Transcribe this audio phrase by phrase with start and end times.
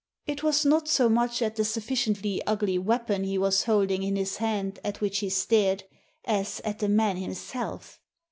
[0.25, 4.37] It was not so much at the sufficiently ugly weapon he was holding in his
[4.37, 5.83] hand at which he stared,
[6.25, 7.99] as at the man himself.